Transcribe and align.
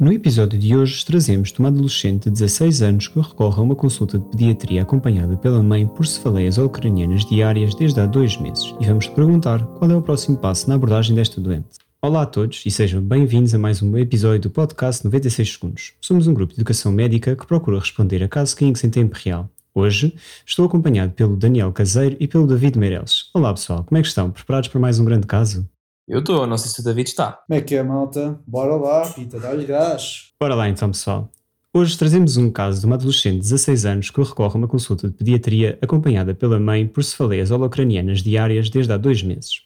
No 0.00 0.10
episódio 0.10 0.58
de 0.58 0.74
hoje 0.74 1.04
trazemos 1.04 1.52
uma 1.58 1.68
adolescente 1.68 2.24
de 2.24 2.30
16 2.30 2.80
anos 2.80 3.06
que 3.06 3.20
recorre 3.20 3.60
a 3.60 3.62
uma 3.62 3.76
consulta 3.76 4.18
de 4.18 4.24
pediatria 4.30 4.80
acompanhada 4.80 5.36
pela 5.36 5.62
mãe 5.62 5.86
por 5.86 6.06
cefaleias 6.06 6.56
ucranianas 6.56 7.22
diárias 7.26 7.74
desde 7.74 8.00
há 8.00 8.06
dois 8.06 8.34
meses 8.38 8.74
e 8.80 8.86
vamos 8.86 9.08
perguntar 9.08 9.62
qual 9.62 9.90
é 9.90 9.94
o 9.94 10.00
próximo 10.00 10.38
passo 10.38 10.70
na 10.70 10.76
abordagem 10.76 11.14
desta 11.14 11.38
doente. 11.38 11.76
Olá 12.00 12.22
a 12.22 12.26
todos 12.26 12.62
e 12.64 12.70
sejam 12.70 13.02
bem-vindos 13.02 13.54
a 13.54 13.58
mais 13.58 13.82
um 13.82 13.94
episódio 13.98 14.40
do 14.40 14.50
podcast 14.50 15.04
96 15.04 15.52
Segundos. 15.52 15.92
Somos 16.00 16.26
um 16.26 16.32
grupo 16.32 16.54
de 16.54 16.60
educação 16.60 16.90
médica 16.90 17.36
que 17.36 17.46
procura 17.46 17.78
responder 17.78 18.22
a 18.22 18.28
casos 18.28 18.54
clínicos 18.54 18.82
em 18.82 18.88
tempo 18.88 19.14
real. 19.22 19.50
Hoje 19.74 20.14
estou 20.46 20.64
acompanhado 20.64 21.12
pelo 21.12 21.36
Daniel 21.36 21.72
Caseiro 21.72 22.16
e 22.18 22.26
pelo 22.26 22.46
David 22.46 22.78
Meireles. 22.78 23.28
Olá 23.34 23.52
pessoal, 23.52 23.84
como 23.84 23.98
é 23.98 24.00
que 24.00 24.08
estão? 24.08 24.30
Preparados 24.30 24.70
para 24.70 24.80
mais 24.80 24.98
um 24.98 25.04
grande 25.04 25.26
caso? 25.26 25.68
Eu 26.10 26.18
estou, 26.18 26.44
não 26.44 26.58
sei 26.58 26.72
se 26.72 26.80
o 26.80 26.82
David 26.82 27.08
está. 27.08 27.40
Como 27.46 27.56
é 27.56 27.62
que 27.62 27.76
é, 27.76 27.84
malta? 27.84 28.36
Bora 28.44 28.74
lá, 28.74 29.08
Pita, 29.08 29.38
dá-lhe 29.38 29.64
gás. 29.64 30.32
Bora 30.40 30.56
lá 30.56 30.68
então, 30.68 30.90
pessoal. 30.90 31.30
Hoje 31.72 31.96
trazemos 31.96 32.36
um 32.36 32.50
caso 32.50 32.80
de 32.80 32.86
uma 32.86 32.96
adolescente 32.96 33.34
de 33.34 33.42
16 33.42 33.86
anos 33.86 34.10
que 34.10 34.20
recorre 34.20 34.54
a 34.54 34.58
uma 34.58 34.66
consulta 34.66 35.06
de 35.06 35.14
pediatria 35.14 35.78
acompanhada 35.80 36.34
pela 36.34 36.58
mãe 36.58 36.84
por 36.84 37.04
cefaleias 37.04 37.52
holocranianas 37.52 38.24
diárias 38.24 38.68
desde 38.68 38.92
há 38.92 38.96
dois 38.96 39.22
meses. 39.22 39.62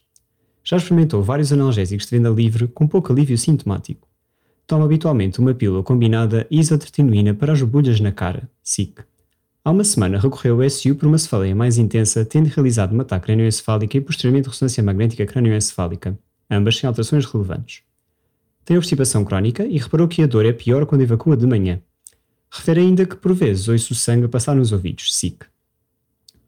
Já 0.62 0.76
experimentou 0.76 1.22
vários 1.22 1.50
analgésicos 1.50 2.04
de 2.04 2.10
venda 2.14 2.28
livre 2.28 2.68
com 2.68 2.86
pouco 2.86 3.10
alívio 3.10 3.38
sintomático. 3.38 4.06
Toma 4.66 4.84
habitualmente 4.84 5.40
uma 5.40 5.54
pílula 5.54 5.82
combinada 5.82 6.46
isotretinoína 6.50 7.32
para 7.32 7.54
as 7.54 7.62
bolhas 7.62 8.00
na 8.00 8.12
cara, 8.12 8.50
SIC. 8.62 9.00
Há 9.64 9.70
uma 9.70 9.82
semana 9.82 10.18
recorreu 10.18 10.60
ao 10.60 10.68
SU 10.68 10.94
por 10.94 11.06
uma 11.06 11.16
cefaleia 11.16 11.56
mais 11.56 11.78
intensa, 11.78 12.22
tendo 12.22 12.48
realizado 12.48 12.92
uma 12.92 13.02
ataque 13.02 13.24
cranioencefálica 13.24 13.96
e 13.96 14.00
posteriormente 14.02 14.50
ressonância 14.50 14.82
magnética 14.82 15.24
cranioencefálica 15.24 16.18
ambas 16.50 16.76
sem 16.76 16.86
alterações 16.86 17.24
relevantes. 17.24 17.82
Tem 18.64 18.76
obstipação 18.76 19.24
crónica 19.24 19.64
e 19.66 19.78
reparou 19.78 20.08
que 20.08 20.22
a 20.22 20.26
dor 20.26 20.46
é 20.46 20.52
pior 20.52 20.86
quando 20.86 21.02
evacua 21.02 21.36
de 21.36 21.46
manhã. 21.46 21.80
Refere 22.50 22.80
ainda 22.80 23.04
que, 23.04 23.16
por 23.16 23.34
vezes, 23.34 23.68
ouço 23.68 23.92
o 23.92 23.96
sangue 23.96 24.26
a 24.26 24.28
passar 24.28 24.54
nos 24.54 24.72
ouvidos, 24.72 25.14
SIC. 25.14 25.44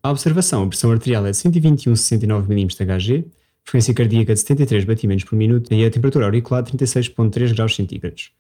A 0.02 0.10
observação, 0.10 0.62
a 0.62 0.66
pressão 0.68 0.92
arterial 0.92 1.26
é 1.26 1.32
de 1.32 1.36
121,69 1.36 2.46
mm 2.46 2.84
Hg, 2.84 3.26
frequência 3.64 3.92
cardíaca 3.92 4.32
de 4.32 4.40
73 4.40 4.84
batimentos 4.84 5.24
por 5.24 5.34
minuto 5.34 5.74
e 5.74 5.84
a 5.84 5.90
temperatura 5.90 6.26
auricular 6.26 6.62
de 6.62 6.72
36,3 6.72 7.52
graus 7.54 7.74
centígrados. 7.74 8.30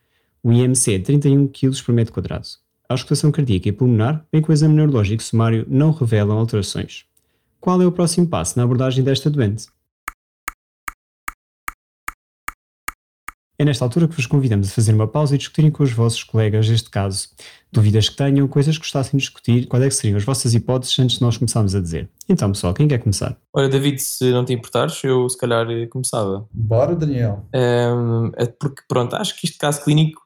O 0.42 0.52
IMC 0.52 0.94
é 0.94 0.98
31 1.00 1.48
kg 1.48 1.82
por 1.82 1.92
metro 1.92 2.14
quadrado. 2.14 2.46
A 2.88 2.94
auscultação 2.94 3.32
cardíaca 3.32 3.68
e 3.68 3.72
pulmonar, 3.72 4.24
bem 4.30 4.40
com 4.40 4.52
o 4.52 4.54
exame 4.54 4.74
neurológico 4.74 5.20
sumário, 5.20 5.66
não 5.68 5.90
revelam 5.90 6.38
alterações. 6.38 7.04
Qual 7.58 7.82
é 7.82 7.86
o 7.86 7.90
próximo 7.90 8.28
passo 8.28 8.56
na 8.56 8.62
abordagem 8.62 9.02
desta 9.02 9.28
doente? 9.28 9.66
É 13.58 13.64
nesta 13.64 13.86
altura 13.86 14.06
que 14.06 14.14
vos 14.14 14.26
convidamos 14.26 14.68
a 14.68 14.70
fazer 14.70 14.92
uma 14.92 15.08
pausa 15.08 15.34
e 15.34 15.38
discutirem 15.38 15.70
com 15.70 15.82
os 15.82 15.90
vossos 15.90 16.22
colegas 16.22 16.68
este 16.68 16.90
caso. 16.90 17.28
Dúvidas 17.72 18.06
que 18.06 18.16
tenham, 18.16 18.46
coisas 18.46 18.76
que 18.76 18.82
gostassem 18.82 19.12
de 19.16 19.24
discutir, 19.24 19.66
quais 19.66 19.82
é 19.82 19.88
que 19.88 19.94
seriam 19.94 20.18
as 20.18 20.24
vossas 20.24 20.52
hipóteses 20.52 20.98
antes 20.98 21.16
de 21.16 21.22
nós 21.22 21.38
começarmos 21.38 21.74
a 21.74 21.80
dizer. 21.80 22.10
Então, 22.28 22.52
pessoal, 22.52 22.74
quem 22.74 22.86
quer 22.86 22.98
começar? 22.98 23.34
Olha, 23.54 23.68
David, 23.68 23.98
se 24.02 24.30
não 24.30 24.44
te 24.44 24.52
importares, 24.52 25.02
eu 25.02 25.26
se 25.28 25.38
calhar 25.38 25.66
começava. 25.88 26.46
Bora, 26.52 26.94
Daniel. 26.94 27.46
Um, 27.54 28.30
é 28.36 28.44
porque, 28.44 28.82
pronto, 28.86 29.16
acho 29.16 29.34
que 29.40 29.46
este 29.46 29.56
caso 29.56 29.82
clínico, 29.82 30.20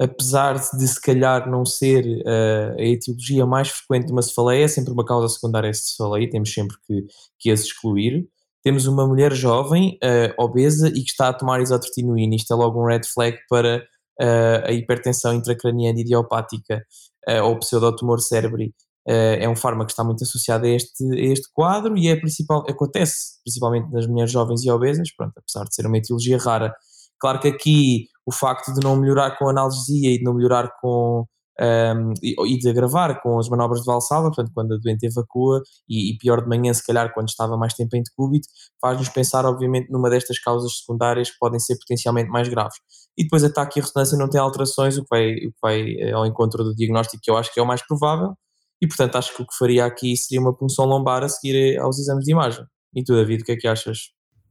apesar 0.00 0.54
de 0.54 0.88
se 0.88 1.00
calhar 1.00 1.50
não 1.50 1.66
ser 1.66 2.06
uh, 2.06 2.78
a 2.78 2.84
etiologia 2.84 3.44
mais 3.44 3.68
frequente 3.68 4.06
de 4.06 4.12
uma 4.12 4.22
cefaleia, 4.22 4.64
é 4.64 4.68
sempre 4.68 4.94
uma 4.94 5.04
causa 5.04 5.28
secundária 5.28 5.70
de 5.70 5.76
cefaleia, 5.76 6.30
temos 6.30 6.52
sempre 6.52 6.76
que, 6.86 7.04
que 7.38 7.50
as 7.50 7.60
excluir 7.60 8.26
temos 8.62 8.86
uma 8.86 9.06
mulher 9.06 9.32
jovem, 9.32 9.98
uh, 10.02 10.42
obesa 10.42 10.88
e 10.88 11.02
que 11.02 11.10
está 11.10 11.28
a 11.28 11.32
tomar 11.32 11.60
isotretinoína. 11.60 12.36
Isto 12.36 12.52
é 12.52 12.56
logo 12.56 12.80
um 12.80 12.86
red 12.86 13.02
flag 13.04 13.36
para 13.48 13.84
uh, 14.20 14.66
a 14.66 14.72
hipertensão 14.72 15.34
intracraniana 15.34 16.00
idiopática 16.00 16.84
uh, 17.28 17.42
ou 17.44 17.58
pseudotumor 17.58 18.20
cerebri. 18.20 18.74
é 19.04 19.48
um 19.48 19.56
fármaco 19.56 19.86
que 19.86 19.92
está 19.92 20.04
muito 20.04 20.22
associado 20.22 20.64
a 20.64 20.68
este, 20.68 21.04
a 21.12 21.32
este 21.32 21.48
quadro 21.52 21.98
e 21.98 22.06
é 22.08 22.14
principal, 22.14 22.64
acontece 22.68 23.40
principalmente 23.42 23.90
nas 23.90 24.06
mulheres 24.06 24.30
jovens 24.30 24.64
e 24.64 24.70
obesas, 24.70 25.12
pronto, 25.16 25.32
apesar 25.36 25.64
de 25.64 25.74
ser 25.74 25.86
uma 25.86 25.98
etiologia 25.98 26.38
rara. 26.38 26.72
Claro 27.18 27.40
que 27.40 27.48
aqui 27.48 28.06
o 28.24 28.32
facto 28.32 28.72
de 28.72 28.80
não 28.80 28.94
melhorar 28.96 29.36
com 29.36 29.48
analgesia 29.48 30.10
e 30.14 30.18
de 30.18 30.24
não 30.24 30.34
melhorar 30.34 30.70
com 30.80 31.26
um, 31.60 32.12
e, 32.22 32.34
e, 32.54 32.58
de 32.58 32.68
agravar 32.68 33.20
com 33.22 33.38
as 33.38 33.48
manobras 33.48 33.80
de 33.80 33.86
valsalva, 33.86 34.28
portanto, 34.28 34.50
quando 34.54 34.74
a 34.74 34.78
doente 34.78 35.06
evacua, 35.06 35.62
e, 35.88 36.12
e, 36.12 36.18
pior 36.18 36.42
de 36.42 36.48
manhã, 36.48 36.72
se 36.72 36.84
calhar, 36.84 37.12
quando 37.12 37.28
estava 37.28 37.56
mais 37.56 37.74
tempo 37.74 37.96
em 37.96 38.02
decúbito, 38.02 38.48
faz-nos 38.80 39.08
pensar, 39.08 39.44
obviamente, 39.44 39.90
numa 39.90 40.08
destas 40.08 40.38
causas 40.38 40.78
secundárias 40.78 41.30
que 41.30 41.36
podem 41.38 41.60
ser 41.60 41.76
potencialmente 41.78 42.30
mais 42.30 42.48
graves. 42.48 42.76
E 43.16 43.24
depois 43.24 43.44
ataque 43.44 43.78
e 43.78 43.82
ressonância 43.82 44.16
não 44.16 44.28
tem 44.28 44.40
alterações, 44.40 44.96
o 44.96 45.02
que 45.02 45.08
vai, 45.10 45.32
o 45.32 45.52
que 45.52 45.58
vai 45.62 45.80
eh, 45.98 46.12
ao 46.12 46.26
encontro 46.26 46.64
do 46.64 46.74
diagnóstico, 46.74 47.20
que 47.22 47.30
eu 47.30 47.36
acho 47.36 47.52
que 47.52 47.60
é 47.60 47.62
o 47.62 47.66
mais 47.66 47.86
provável, 47.86 48.34
e 48.80 48.88
portanto 48.88 49.16
acho 49.16 49.36
que 49.36 49.42
o 49.42 49.46
que 49.46 49.56
faria 49.56 49.84
aqui 49.84 50.16
seria 50.16 50.40
uma 50.40 50.56
punção 50.56 50.86
lombar 50.86 51.22
a 51.22 51.28
seguir 51.28 51.74
eh, 51.74 51.78
aos 51.78 51.98
exames 51.98 52.24
de 52.24 52.32
imagem. 52.32 52.64
E 52.94 53.04
tu, 53.04 53.14
David, 53.14 53.42
o 53.42 53.44
que 53.44 53.52
é 53.52 53.56
que 53.56 53.68
achas? 53.68 53.98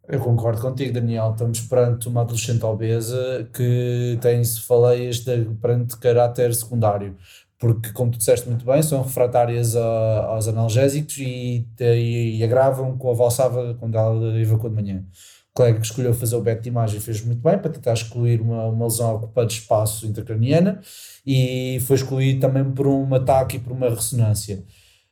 Eu 0.08 0.20
concordo 0.20 0.62
contigo, 0.62 0.94
Daniel. 0.94 1.32
Estamos 1.32 1.62
perante 1.62 2.08
uma 2.08 2.22
adolescente 2.22 2.66
obesa 2.66 3.48
que 3.54 4.18
tem 4.22 4.44
cefaleias 4.44 5.20
de, 5.20 5.46
perante 5.62 5.98
caráter 5.98 6.54
secundário, 6.56 7.16
porque, 7.60 7.92
como 7.92 8.12
tu 8.12 8.18
disseste 8.18 8.50
muito 8.50 8.66
bem, 8.66 8.82
são 8.82 9.04
refratárias 9.04 9.76
a, 9.76 10.26
aos 10.26 10.48
analgésicos 10.48 11.18
e, 11.18 11.68
e, 11.80 12.38
e, 12.40 12.44
agravam 12.44 12.98
com 12.98 13.12
a 13.12 13.14
valsava 13.14 13.76
quando 13.80 13.98
ela 13.98 14.40
evacua 14.40 14.70
de 14.70 14.76
manhã. 14.76 15.06
O 15.52 15.54
colega 15.54 15.80
que 15.80 15.86
escolheu 15.86 16.14
fazer 16.14 16.36
o 16.36 16.42
BET 16.42 16.62
de 16.62 16.70
imagem 16.70 17.00
fez 17.00 17.24
muito 17.24 17.42
bem 17.42 17.58
para 17.60 17.70
tentar 17.70 17.94
excluir 17.94 18.42
uma, 18.42 18.66
uma 18.68 18.86
lesão 18.86 19.16
ocupando 19.16 19.52
espaço 19.52 20.08
intracraniana 20.08 20.82
e 21.26 21.80
foi 21.82 21.98
excluído 21.98 22.40
também 22.40 22.64
por 22.72 22.88
um 22.88 23.14
ataque 23.14 23.58
e 23.58 23.60
por 23.60 23.74
uma 23.74 23.90
ressonância. 23.90 24.64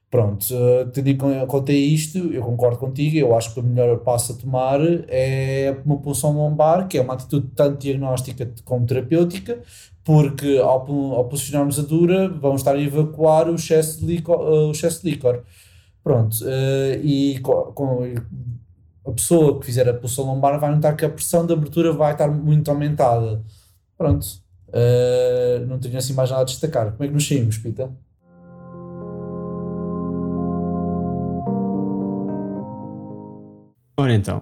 Pronto, 0.09 0.43
uh, 0.55 0.89
tendo 0.91 1.07
em 1.07 1.45
conta 1.45 1.71
isto, 1.71 2.17
eu 2.17 2.41
concordo 2.41 2.79
contigo, 2.79 3.15
eu 3.15 3.35
acho 3.37 3.53
que 3.53 3.59
o 3.59 3.63
melhor 3.63 3.99
passo 3.99 4.33
a 4.33 4.35
tomar 4.35 4.79
é 5.07 5.77
uma 5.85 5.97
punção 5.99 6.31
lombar, 6.35 6.87
que 6.87 6.97
é 6.97 7.01
uma 7.01 7.13
atitude 7.13 7.49
tanto 7.55 7.77
diagnóstica 7.79 8.51
como 8.65 8.87
terapêutica, 8.87 9.61
porque 10.03 10.57
ao, 10.57 10.91
ao 11.13 11.25
posicionarmos 11.25 11.77
a 11.77 11.83
dura, 11.83 12.27
vamos 12.27 12.61
estar 12.61 12.75
a 12.75 12.81
evacuar 12.81 13.47
o 13.49 13.55
excesso 13.55 13.99
de 13.99 14.07
líquor. 14.07 14.39
Uh, 14.39 14.69
o 14.69 14.71
excesso 14.71 15.03
de 15.03 15.11
líquor. 15.11 15.43
Pronto, 16.03 16.33
uh, 16.43 16.99
e 17.03 17.39
com, 17.41 18.03
a 19.05 19.11
pessoa 19.11 19.59
que 19.59 19.65
fizer 19.67 19.87
a 19.87 19.93
punção 19.93 20.25
lombar 20.25 20.59
vai 20.59 20.73
notar 20.73 20.95
que 20.95 21.05
a 21.05 21.09
pressão 21.09 21.45
de 21.45 21.53
abertura 21.53 21.93
vai 21.93 22.13
estar 22.13 22.29
muito 22.29 22.71
aumentada. 22.71 23.43
Pronto, 23.97 24.25
não 25.67 25.79
tenho 25.79 25.97
assim 25.97 26.13
mais 26.13 26.29
nada 26.31 26.41
a 26.43 26.45
destacar. 26.45 26.91
Como 26.93 27.03
é 27.03 27.07
que 27.07 27.13
nos 27.13 27.27
saímos, 27.27 27.57
Pita? 27.57 27.91
Ora 33.99 34.13
então, 34.13 34.41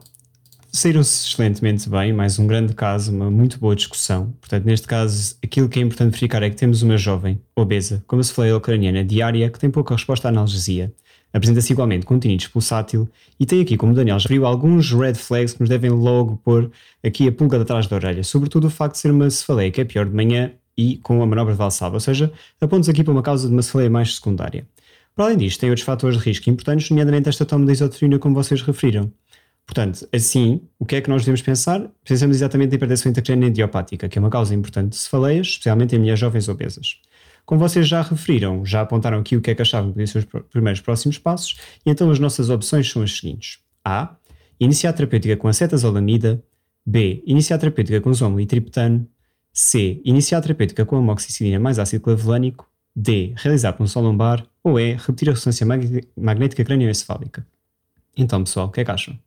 saíram-se 0.71 1.29
excelentemente 1.29 1.89
bem, 1.89 2.13
mais 2.13 2.37
um 2.37 2.45
grande 2.45 2.75
caso, 2.75 3.11
uma 3.11 3.31
muito 3.31 3.57
boa 3.57 3.75
discussão. 3.75 4.31
Portanto, 4.39 4.65
neste 4.65 4.85
caso, 4.85 5.35
aquilo 5.43 5.67
que 5.67 5.79
é 5.79 5.81
importante 5.81 6.11
verificar 6.11 6.43
é 6.43 6.49
que 6.51 6.55
temos 6.55 6.83
uma 6.83 6.95
jovem 6.95 7.41
obesa, 7.55 8.03
como 8.05 8.23
se 8.23 8.31
falei 8.31 8.53
ucraniana, 8.53 9.03
diária, 9.03 9.49
que 9.49 9.57
tem 9.57 9.71
pouca 9.71 9.95
resposta 9.95 10.27
à 10.27 10.29
analgesia. 10.29 10.93
Apresenta-se 11.33 11.73
igualmente 11.73 12.05
com 12.05 12.19
tinnitus 12.19 12.45
pulsátil 12.45 13.09
e 13.39 13.47
tem 13.47 13.59
aqui, 13.59 13.75
como 13.75 13.93
o 13.93 13.95
Daniel 13.95 14.19
já 14.19 14.25
referiu, 14.25 14.45
alguns 14.45 14.91
red 14.91 15.15
flags 15.15 15.53
que 15.53 15.61
nos 15.61 15.69
devem 15.69 15.89
logo 15.89 16.37
pôr 16.45 16.71
aqui 17.03 17.27
a 17.27 17.31
pulga 17.31 17.59
atrás 17.59 17.87
da 17.87 17.95
orelha, 17.95 18.23
sobretudo 18.23 18.67
o 18.67 18.69
facto 18.69 18.93
de 18.93 18.99
ser 18.99 19.09
uma 19.09 19.27
cefaleia 19.27 19.71
que 19.71 19.81
é 19.81 19.85
pior 19.85 20.05
de 20.05 20.13
manhã 20.13 20.51
e 20.77 20.97
com 20.97 21.19
a 21.23 21.25
manobra 21.25 21.53
de 21.53 21.57
Valsalva, 21.57 21.95
ou 21.95 21.99
seja, 21.99 22.31
apontos 22.61 22.89
aqui 22.89 23.03
para 23.03 23.11
uma 23.11 23.23
causa 23.23 23.47
de 23.47 23.53
uma 23.55 23.63
cefaleia 23.63 23.89
mais 23.89 24.13
secundária. 24.13 24.67
Para 25.15 25.25
além 25.25 25.37
disto, 25.37 25.59
tem 25.59 25.71
outros 25.71 25.83
fatores 25.83 26.19
de 26.19 26.23
risco 26.23 26.47
importantes, 26.47 26.91
nomeadamente 26.91 27.27
esta 27.27 27.43
toma 27.43 27.65
de 27.65 27.71
isoterina, 27.71 28.19
como 28.19 28.35
vocês 28.35 28.61
referiram. 28.61 29.11
Portanto, 29.67 30.07
assim, 30.13 30.61
o 30.79 30.85
que 30.85 30.95
é 30.95 31.01
que 31.01 31.09
nós 31.09 31.23
devemos 31.23 31.41
pensar? 31.41 31.91
Pensamos 32.05 32.37
exatamente 32.37 32.71
em 32.71 32.75
hipertensão 32.75 33.11
intracraniana 33.11 33.51
idiopática, 33.51 34.07
que 34.07 34.17
é 34.17 34.21
uma 34.21 34.29
causa 34.29 34.55
importante 34.55 34.91
de 34.91 34.95
cefaleias, 34.95 35.47
especialmente 35.47 35.93
em 35.93 35.99
mulheres 35.99 36.19
jovens 36.19 36.47
obesas. 36.47 37.01
Como 37.45 37.59
vocês 37.59 37.85
já 37.85 38.01
referiram, 38.01 38.65
já 38.65 38.81
apontaram 38.81 39.19
aqui 39.19 39.35
o 39.35 39.41
que 39.41 39.51
é 39.51 39.55
que 39.55 39.61
achavam 39.61 39.89
que 39.89 39.93
podiam 39.95 40.07
ser 40.07 40.19
os 40.19 40.43
primeiros 40.49 40.79
próximos 40.79 41.17
passos, 41.17 41.57
e 41.85 41.89
então 41.89 42.09
as 42.09 42.17
nossas 42.17 42.49
opções 42.49 42.89
são 42.89 43.03
as 43.03 43.17
seguintes. 43.17 43.59
A. 43.83 44.15
Iniciar 44.57 44.93
terapêutica 44.93 45.35
com 45.35 45.49
acetazolamida. 45.49 46.41
B. 46.85 47.21
Iniciar 47.25 47.57
terapêutica 47.57 47.99
com 47.99 48.13
zomo 48.13 48.39
e 48.39 48.45
triptano. 48.45 49.05
C. 49.51 50.01
Iniciar 50.05 50.39
terapêutica 50.41 50.85
com 50.85 50.95
amoxicilina 50.95 51.59
mais 51.59 51.77
ácido 51.77 52.01
clavolânico. 52.03 52.69
D. 52.95 53.33
Realizar 53.35 53.73
punção 53.73 54.01
lombar. 54.01 54.45
Ou 54.63 54.79
E. 54.79 54.93
Repetir 54.93 55.29
a 55.29 55.33
ressonância 55.33 55.65
magnética 56.15 56.63
cranioencefálica. 56.63 57.45
Então, 58.15 58.43
pessoal, 58.43 58.67
o 58.67 58.71
que 58.71 58.81
é 58.81 58.85
que 58.85 58.91
acham? 58.91 59.17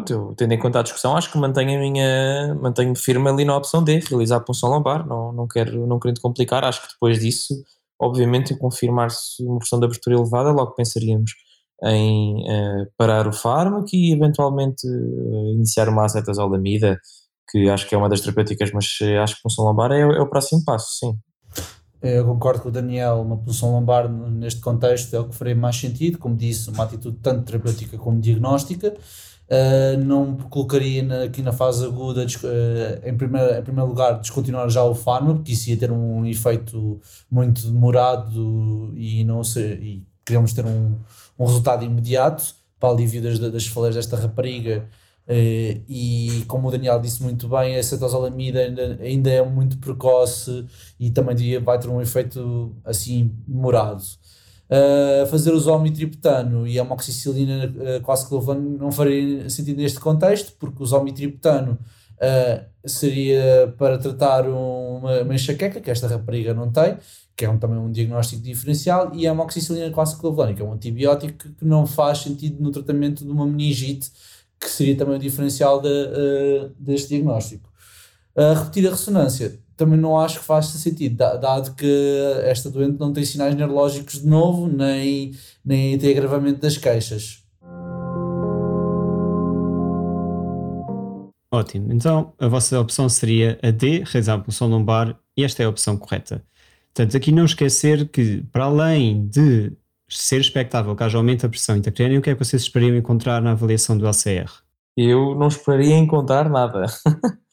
Pronto, 0.00 0.12
eu, 0.12 0.34
tendo 0.34 0.52
em 0.52 0.58
conta 0.58 0.80
a 0.80 0.82
discussão, 0.82 1.16
acho 1.16 1.30
que 1.30 1.38
mantenho 1.38 1.76
a 1.76 1.80
minha, 1.80 2.54
mantenho 2.60 2.94
firme 2.94 3.28
ali 3.28 3.44
na 3.44 3.56
opção 3.56 3.82
D, 3.82 3.98
realizar 4.08 4.36
a 4.36 4.40
punção 4.40 4.70
lombar, 4.70 5.06
não, 5.06 5.32
não 5.32 5.46
quero, 5.46 5.86
não 5.86 5.98
querendo 5.98 6.20
complicar, 6.20 6.64
acho 6.64 6.82
que 6.82 6.92
depois 6.94 7.20
disso, 7.20 7.54
obviamente, 7.98 8.56
confirmar-se 8.56 9.44
uma 9.44 9.58
pressão 9.58 9.78
de 9.78 9.86
abertura 9.86 10.16
elevada, 10.16 10.52
logo 10.52 10.72
pensaríamos 10.72 11.32
em 11.84 12.42
uh, 12.42 12.86
parar 12.96 13.26
o 13.26 13.32
fármaco 13.32 13.88
e 13.92 14.12
eventualmente 14.12 14.86
uh, 14.86 15.52
iniciar 15.54 15.88
uma 15.88 16.04
acetazolamida, 16.04 16.98
que 17.50 17.68
acho 17.68 17.86
que 17.88 17.94
é 17.94 17.98
uma 17.98 18.08
das 18.08 18.20
terapêuticas, 18.20 18.70
mas 18.72 18.86
acho 19.22 19.36
que 19.36 19.42
punção 19.42 19.64
lombar 19.64 19.92
é, 19.92 20.00
é, 20.00 20.20
o 20.20 20.28
próximo 20.28 20.62
passo, 20.64 20.98
sim. 20.98 21.18
Eu 22.02 22.24
concordo 22.24 22.62
com 22.62 22.68
o 22.70 22.72
Daniel, 22.72 23.20
uma 23.20 23.36
punção 23.36 23.72
lombar 23.72 24.08
neste 24.08 24.60
contexto 24.60 25.14
é 25.14 25.20
o 25.20 25.28
que 25.28 25.34
faria 25.34 25.54
mais 25.54 25.76
sentido, 25.76 26.16
como 26.16 26.34
disse, 26.34 26.70
uma 26.70 26.84
atitude 26.84 27.18
tanto 27.22 27.44
terapêutica 27.44 27.98
como 27.98 28.18
diagnóstica. 28.18 28.96
Uh, 29.50 29.98
não 30.04 30.36
colocaria 30.36 31.02
na, 31.02 31.24
aqui 31.24 31.42
na 31.42 31.52
fase 31.52 31.84
aguda, 31.84 32.24
uh, 32.24 33.08
em, 33.08 33.16
primeiro, 33.16 33.58
em 33.58 33.62
primeiro 33.62 33.88
lugar, 33.88 34.20
descontinuar 34.20 34.70
já 34.70 34.84
o 34.84 34.94
fármaco, 34.94 35.38
porque 35.38 35.52
isso 35.52 35.70
ia 35.70 35.76
ter 35.76 35.90
um 35.90 36.24
efeito 36.24 37.00
muito 37.28 37.66
demorado 37.66 38.92
e 38.94 39.24
não 39.24 39.42
sei, 39.42 39.72
e 39.72 40.06
queríamos 40.24 40.52
ter 40.52 40.64
um, 40.64 40.96
um 41.36 41.44
resultado 41.44 41.84
imediato 41.84 42.54
para 42.78 42.90
alívio 42.90 43.20
das, 43.20 43.40
das 43.40 43.66
falhas 43.66 43.96
desta 43.96 44.16
rapariga. 44.16 44.88
Uh, 45.26 45.82
e 45.88 46.44
como 46.46 46.68
o 46.68 46.70
Daniel 46.70 47.00
disse 47.00 47.20
muito 47.20 47.48
bem, 47.48 47.76
a 47.76 47.82
cetosalamida 47.82 48.60
ainda, 48.60 48.98
ainda 49.02 49.30
é 49.30 49.44
muito 49.44 49.78
precoce 49.78 50.64
e 50.98 51.10
também 51.10 51.58
vai 51.58 51.76
ter 51.76 51.88
um 51.88 52.00
efeito 52.00 52.72
assim 52.84 53.34
demorado. 53.48 54.02
Fazer 55.28 55.52
o 55.52 55.58
zomitriptano 55.58 56.64
e 56.64 56.78
a 56.78 56.82
amoxicilina 56.82 57.66
uh, 57.66 58.00
quase 58.02 58.28
clovano 58.28 58.78
não 58.78 58.92
faria 58.92 59.50
sentido 59.50 59.78
neste 59.78 59.98
contexto, 59.98 60.52
porque 60.60 60.80
o 60.80 60.86
zomitriptano 60.86 61.72
uh, 61.72 62.64
seria 62.88 63.74
para 63.76 63.98
tratar 63.98 64.48
uma, 64.48 65.22
uma 65.22 65.34
enxaqueca, 65.34 65.80
que 65.80 65.90
esta 65.90 66.06
rapariga 66.06 66.54
não 66.54 66.70
tem, 66.70 66.96
que 67.34 67.44
é 67.44 67.50
um, 67.50 67.58
também 67.58 67.78
um 67.78 67.90
diagnóstico 67.90 68.42
diferencial, 68.42 69.10
e 69.12 69.26
a 69.26 69.32
amoxicilina 69.32 69.90
clássica 69.90 70.22
que 70.54 70.62
é 70.62 70.64
um 70.64 70.72
antibiótico 70.72 71.50
que 71.52 71.64
não 71.64 71.84
faz 71.84 72.18
sentido 72.18 72.62
no 72.62 72.70
tratamento 72.70 73.24
de 73.24 73.30
uma 73.30 73.44
meningite, 73.44 74.12
que 74.60 74.70
seria 74.70 74.96
também 74.96 75.16
o 75.16 75.18
diferencial 75.18 75.80
de, 75.80 75.88
uh, 75.88 76.72
deste 76.78 77.08
diagnóstico. 77.08 77.68
Repetir 78.36 78.86
a 78.86 78.90
ressonância 78.90 79.58
também 79.80 79.98
não 79.98 80.20
acho 80.20 80.40
que 80.40 80.44
faça 80.44 80.76
sentido, 80.76 81.16
dado 81.16 81.74
que 81.74 81.86
esta 82.44 82.68
doente 82.68 83.00
não 83.00 83.14
tem 83.14 83.24
sinais 83.24 83.54
neurológicos 83.54 84.20
de 84.20 84.26
novo, 84.26 84.68
nem, 84.68 85.32
nem 85.64 85.96
tem 85.96 86.10
agravamento 86.10 86.60
das 86.60 86.76
queixas. 86.76 87.42
Ótimo, 91.50 91.92
então 91.94 92.34
a 92.38 92.46
vossa 92.46 92.78
opção 92.78 93.08
seria 93.08 93.58
a 93.62 93.70
D, 93.70 94.04
realizar 94.04 94.34
a 94.34 94.38
pulsão 94.38 94.68
lombar, 94.68 95.18
e 95.34 95.44
esta 95.44 95.62
é 95.62 95.66
a 95.66 95.70
opção 95.70 95.96
correta. 95.96 96.44
Portanto, 96.92 97.16
aqui 97.16 97.32
não 97.32 97.46
esquecer 97.46 98.06
que, 98.08 98.44
para 98.52 98.64
além 98.64 99.26
de 99.28 99.72
ser 100.10 100.42
expectável 100.42 100.94
que 100.94 101.02
haja 101.02 101.16
aumento 101.16 101.42
da 101.42 101.48
pressão 101.48 101.74
intracrânea, 101.74 102.18
o 102.18 102.22
que 102.22 102.28
é 102.28 102.34
que 102.34 102.44
vocês 102.44 102.60
esperariam 102.60 102.98
encontrar 102.98 103.40
na 103.40 103.52
avaliação 103.52 103.96
do 103.96 104.06
ACR? 104.06 104.52
Eu 104.94 105.34
não 105.36 105.48
esperaria 105.48 105.96
encontrar 105.96 106.50
nada. 106.50 106.84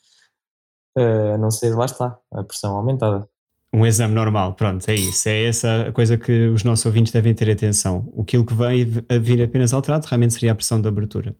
a 1.02 1.38
não 1.38 1.52
ser, 1.52 1.76
lá 1.76 1.86
está, 1.86 2.18
a 2.32 2.44
pressão 2.44 2.76
aumentada. 2.76 3.28
Um 3.74 3.86
exame 3.86 4.14
normal, 4.14 4.54
pronto, 4.54 4.88
é 4.90 4.96
isso. 4.96 5.28
É 5.28 5.46
essa 5.46 5.88
a 5.90 5.92
coisa 5.92 6.18
que 6.18 6.48
os 6.48 6.64
nossos 6.64 6.86
ouvintes 6.86 7.12
devem 7.12 7.34
ter 7.34 7.50
atenção. 7.52 8.12
Aquilo 8.18 8.46
que 8.46 8.54
vai 8.54 8.88
a 9.10 9.18
vir 9.18 9.42
apenas 9.42 9.74
alterado 9.74 10.06
realmente 10.08 10.34
seria 10.34 10.54
a 10.54 10.56
pressão 10.56 10.82
de 10.82 10.88
abertura. 10.88 11.36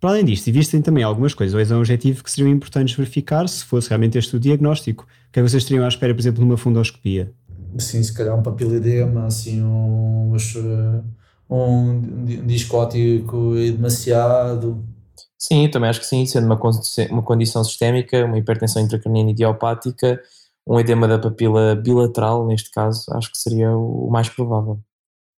Para 0.00 0.10
além 0.10 0.24
disto, 0.24 0.48
existem 0.48 0.82
também 0.82 1.02
algumas 1.02 1.34
coisas, 1.34 1.54
o 1.54 1.60
exame 1.60 1.80
objetivo, 1.80 2.22
que 2.22 2.30
seriam 2.30 2.52
importantes 2.52 2.94
verificar 2.94 3.48
se 3.48 3.64
fosse 3.64 3.88
realmente 3.88 4.18
este 4.18 4.36
o 4.36 4.40
diagnóstico. 4.40 5.04
O 5.04 5.32
que 5.32 5.40
é 5.40 5.42
que 5.42 5.48
vocês 5.48 5.64
teriam 5.64 5.84
à 5.84 5.88
espera, 5.88 6.14
por 6.14 6.20
exemplo, 6.20 6.44
numa 6.44 6.56
fundoscopia? 6.56 7.32
Sim, 7.78 8.02
se 8.02 8.12
calhar 8.12 8.38
um 8.38 8.42
papiledema, 8.42 9.26
assim, 9.26 9.62
um, 9.62 10.34
um 11.50 12.24
disco 12.46 12.76
óptico 12.76 13.54
demasiado, 13.54 14.84
Sim, 15.46 15.68
também 15.68 15.88
acho 15.88 16.00
que 16.00 16.06
sim, 16.06 16.26
sendo 16.26 16.44
uma, 16.46 16.60
uma 17.10 17.22
condição 17.22 17.62
sistémica, 17.62 18.24
uma 18.24 18.36
hipertensão 18.36 18.82
intracraniana 18.82 19.30
idiopática, 19.30 20.20
um 20.66 20.80
edema 20.80 21.06
da 21.06 21.20
papila 21.20 21.76
bilateral, 21.76 22.44
neste 22.48 22.68
caso, 22.72 23.04
acho 23.12 23.30
que 23.30 23.38
seria 23.38 23.70
o 23.70 24.10
mais 24.10 24.28
provável. 24.28 24.80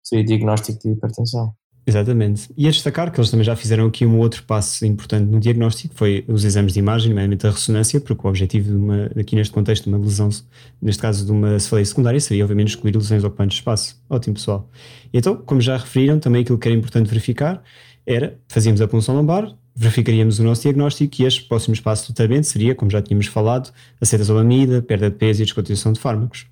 Seria 0.04 0.24
diagnóstico 0.24 0.78
de 0.78 0.90
hipertensão. 0.92 1.52
Exatamente. 1.84 2.48
E 2.56 2.68
a 2.68 2.70
destacar 2.70 3.10
que 3.10 3.18
eles 3.18 3.30
também 3.30 3.42
já 3.42 3.56
fizeram 3.56 3.86
aqui 3.86 4.06
um 4.06 4.20
outro 4.20 4.44
passo 4.44 4.86
importante 4.86 5.28
no 5.28 5.40
diagnóstico, 5.40 5.92
foi 5.96 6.24
os 6.28 6.44
exames 6.44 6.72
de 6.72 6.78
imagem, 6.78 7.08
nomeadamente 7.08 7.44
a 7.44 7.50
ressonância, 7.50 8.00
porque 8.00 8.24
o 8.24 8.30
objetivo 8.30 8.68
de 8.70 8.76
uma, 8.76 9.06
aqui 9.18 9.34
neste 9.34 9.52
contexto 9.52 9.84
de 9.84 9.88
uma 9.88 9.98
lesão, 9.98 10.28
neste 10.80 11.02
caso 11.02 11.26
de 11.26 11.32
uma 11.32 11.58
cefaleia 11.58 11.84
secundária, 11.84 12.20
seria 12.20 12.44
obviamente 12.44 12.68
excluir 12.68 12.94
lesões 12.94 13.24
ocupantes 13.24 13.56
de 13.56 13.60
espaço. 13.62 14.00
Ótimo, 14.08 14.34
pessoal. 14.34 14.70
Então, 15.12 15.34
como 15.34 15.60
já 15.60 15.76
referiram, 15.76 16.20
também 16.20 16.42
aquilo 16.42 16.58
que 16.58 16.68
era 16.68 16.76
importante 16.76 17.08
verificar 17.08 17.60
era, 18.06 18.38
fazíamos 18.46 18.80
a 18.80 18.86
punção 18.86 19.16
lombar, 19.16 19.56
verificaríamos 19.76 20.38
o 20.38 20.44
nosso 20.44 20.62
diagnóstico 20.62 21.20
e 21.20 21.26
este 21.26 21.44
próximo 21.44 21.80
passo 21.82 22.10
do 22.10 22.14
tratamento 22.14 22.44
seria, 22.44 22.74
como 22.74 22.90
já 22.90 23.02
tínhamos 23.02 23.26
falado, 23.26 23.70
acetazolamida, 24.00 24.80
perda 24.80 25.10
de 25.10 25.16
peso 25.16 25.42
e 25.42 25.44
descontinuação 25.44 25.92
de 25.92 26.00
fármacos. 26.00 26.46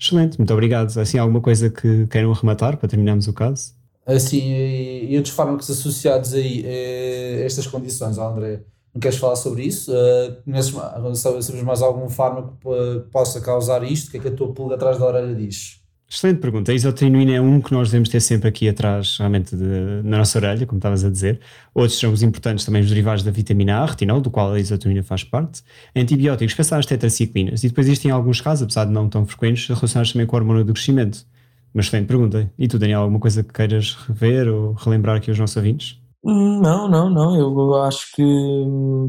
Excelente, 0.00 0.38
muito 0.38 0.52
obrigado. 0.52 0.98
Assim, 0.98 1.18
alguma 1.18 1.40
coisa 1.40 1.68
que 1.68 2.06
queiram 2.06 2.32
arrematar 2.32 2.78
para 2.78 2.88
terminarmos 2.88 3.28
o 3.28 3.32
caso? 3.32 3.74
Assim, 4.06 4.52
e, 4.52 5.12
e 5.12 5.16
outros 5.16 5.34
fármacos 5.34 5.70
associados 5.70 6.32
aí 6.32 6.64
a 6.66 7.44
estas 7.44 7.66
condições, 7.66 8.18
André? 8.18 8.62
Não 8.92 9.00
queres 9.00 9.18
falar 9.18 9.36
sobre 9.36 9.64
isso? 9.64 9.92
Uh, 9.92 11.14
sabes 11.14 11.48
mais 11.62 11.80
algum 11.82 12.08
fármaco 12.08 12.58
que 12.60 13.10
possa 13.10 13.40
causar 13.40 13.82
isto? 13.84 14.08
O 14.08 14.10
que 14.10 14.16
é 14.18 14.20
que 14.20 14.28
a 14.28 14.34
tua 14.34 14.52
pulga 14.52 14.74
atrás 14.74 14.98
da 14.98 15.06
orelha 15.06 15.34
diz? 15.34 15.81
Excelente 16.14 16.40
pergunta. 16.40 16.70
A 16.70 16.74
isotrinuína 16.74 17.32
é 17.32 17.40
um 17.40 17.58
que 17.58 17.72
nós 17.72 17.88
devemos 17.88 18.10
ter 18.10 18.20
sempre 18.20 18.46
aqui 18.46 18.68
atrás, 18.68 19.16
realmente, 19.16 19.56
de, 19.56 20.02
na 20.04 20.18
nossa 20.18 20.36
orelha, 20.36 20.66
como 20.66 20.78
estavas 20.78 21.06
a 21.06 21.08
dizer. 21.08 21.40
Outros 21.74 21.98
são 21.98 22.12
os 22.12 22.22
importantes 22.22 22.66
também, 22.66 22.82
os 22.82 22.88
derivados 22.90 23.22
da 23.22 23.30
vitamina 23.30 23.78
A, 23.78 23.86
retinol, 23.86 24.20
do 24.20 24.30
qual 24.30 24.52
a 24.52 24.60
isotrinuína 24.60 25.02
faz 25.02 25.24
parte. 25.24 25.62
Antibióticos, 25.96 26.52
pensar 26.52 26.76
nas 26.76 26.84
tetraciclinas. 26.84 27.64
E 27.64 27.68
depois 27.68 27.86
existem 27.86 28.10
alguns 28.10 28.42
casos, 28.42 28.64
apesar 28.64 28.84
de 28.84 28.90
não 28.92 29.08
tão 29.08 29.24
frequentes, 29.24 29.66
relacionados 29.68 30.12
também 30.12 30.26
com 30.26 30.36
a 30.36 30.40
hormona 30.40 30.62
do 30.62 30.74
crescimento. 30.74 31.24
Mas 31.72 31.86
excelente 31.86 32.08
pergunta. 32.08 32.52
E 32.58 32.68
tu, 32.68 32.78
Daniel, 32.78 33.00
alguma 33.00 33.18
coisa 33.18 33.42
que 33.42 33.50
queiras 33.50 33.94
rever 34.06 34.48
ou 34.48 34.74
relembrar 34.74 35.16
aqui 35.16 35.30
aos 35.30 35.38
nossos 35.38 35.56
ouvintes? 35.56 35.98
Não, 36.22 36.90
não, 36.90 37.08
não. 37.08 37.40
Eu 37.40 37.82
acho 37.84 38.14
que 38.14 38.22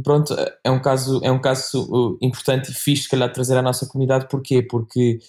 pronto, 0.05 0.33
é 0.63 0.71
um 0.71 0.81
caso, 0.81 1.19
é 1.21 1.29
um 1.29 1.41
caso 1.41 1.83
uh, 1.83 2.17
importante 2.21 2.71
e 2.71 2.73
fixe, 2.73 3.03
se 3.03 3.09
calhar, 3.09 3.29
trazer 3.29 3.57
à 3.57 3.61
nossa 3.61 3.85
comunidade. 3.85 4.29
Porquê? 4.29 4.61
Porque 4.61 5.19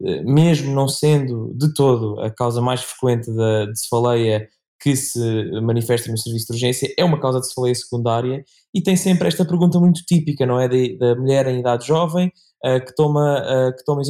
mesmo 0.00 0.74
não 0.74 0.88
sendo 0.88 1.52
de 1.56 1.72
todo 1.72 2.20
a 2.20 2.30
causa 2.30 2.60
mais 2.60 2.82
frequente 2.82 3.34
da, 3.34 3.66
de 3.66 3.78
cefaleia 3.78 4.48
que 4.80 4.94
se 4.94 5.18
manifesta 5.62 6.10
no 6.10 6.18
serviço 6.18 6.46
de 6.46 6.52
urgência, 6.52 6.94
é 6.98 7.04
uma 7.04 7.20
causa 7.20 7.40
de 7.40 7.48
cefaleia 7.48 7.74
secundária 7.74 8.44
e 8.74 8.82
tem 8.82 8.96
sempre 8.96 9.28
esta 9.28 9.44
pergunta 9.44 9.80
muito 9.80 10.02
típica, 10.06 10.44
não 10.44 10.60
é? 10.60 10.68
Da 10.68 11.16
mulher 11.16 11.46
em 11.48 11.60
idade 11.60 11.86
jovem 11.86 12.30
uh, 12.64 12.84
que 12.84 12.94
toma, 12.94 13.40
uh, 13.40 13.76
que 13.76 13.84
toma 13.84 14.02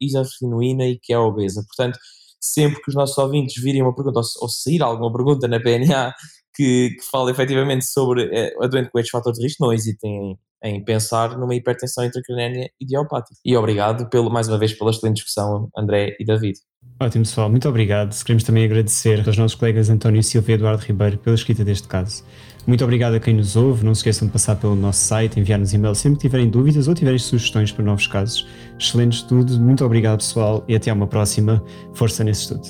isotrinuína 0.00 0.86
e 0.86 0.98
que 0.98 1.12
é 1.12 1.18
obesa. 1.18 1.62
Portanto, 1.66 1.98
sempre 2.40 2.80
que 2.82 2.88
os 2.88 2.94
nossos 2.94 3.16
ouvintes 3.18 3.62
virem 3.62 3.82
uma 3.82 3.94
pergunta, 3.94 4.20
ou, 4.20 4.24
ou 4.40 4.48
sair 4.48 4.82
alguma 4.82 5.12
pergunta 5.12 5.46
na 5.46 5.60
PNA 5.60 6.14
que, 6.54 6.90
que 6.90 7.04
fala 7.10 7.30
efetivamente 7.30 7.84
sobre 7.84 8.30
a 8.60 8.66
doente 8.66 8.90
com 8.90 8.98
estes 8.98 9.10
fatores 9.10 9.38
de 9.38 9.44
risco, 9.44 9.64
não 9.64 9.72
hesitem 9.72 10.32
em, 10.32 10.38
em 10.64 10.82
pensar 10.82 11.36
numa 11.36 11.54
hipertensão 11.54 12.04
intracraniana 12.04 12.66
idiopática. 12.80 13.36
E 13.44 13.54
obrigado 13.56 14.08
pelo, 14.08 14.30
mais 14.30 14.48
uma 14.48 14.58
vez 14.58 14.72
pela 14.72 14.90
excelente 14.90 15.16
discussão, 15.16 15.68
André 15.76 16.16
e 16.18 16.24
David. 16.24 16.58
Ótimo, 16.98 17.24
pessoal, 17.24 17.50
muito 17.50 17.68
obrigado. 17.68 18.14
Queremos 18.24 18.44
também 18.44 18.64
agradecer 18.64 19.22
aos 19.26 19.36
nossos 19.36 19.54
colegas 19.54 19.90
António 19.90 20.22
Silva 20.22 20.52
e 20.52 20.54
Eduardo 20.54 20.82
Ribeiro 20.82 21.18
pela 21.18 21.34
escrita 21.34 21.64
deste 21.64 21.86
caso. 21.86 22.24
Muito 22.66 22.82
obrigado 22.82 23.14
a 23.14 23.20
quem 23.20 23.34
nos 23.34 23.56
ouve. 23.56 23.84
Não 23.84 23.94
se 23.94 23.98
esqueçam 23.98 24.26
de 24.26 24.32
passar 24.32 24.56
pelo 24.56 24.74
nosso 24.74 25.00
site, 25.00 25.38
enviar-nos 25.38 25.74
e-mail 25.74 25.94
sempre 25.94 26.18
que 26.18 26.22
tiverem 26.22 26.48
dúvidas 26.48 26.88
ou 26.88 26.94
tiverem 26.94 27.18
sugestões 27.18 27.70
para 27.70 27.84
novos 27.84 28.06
casos. 28.06 28.48
Excelente 28.78 29.14
estudo. 29.14 29.60
Muito 29.60 29.84
obrigado, 29.84 30.18
pessoal, 30.18 30.64
e 30.66 30.74
até 30.74 30.90
uma 30.90 31.06
próxima. 31.06 31.62
Força 31.92 32.24
nesse 32.24 32.42
estudo. 32.42 32.62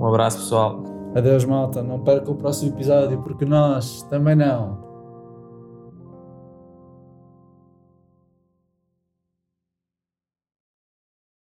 Um 0.00 0.06
abraço, 0.06 0.38
pessoal. 0.38 0.82
Adeus, 1.14 1.44
malta. 1.44 1.82
Não 1.82 2.02
perca 2.02 2.30
o 2.30 2.34
próximo 2.34 2.74
episódio, 2.74 3.22
porque 3.22 3.44
nós 3.44 4.02
também 4.10 4.34
não. 4.34 4.91